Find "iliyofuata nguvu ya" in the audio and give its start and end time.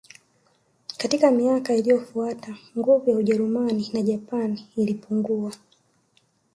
1.75-3.17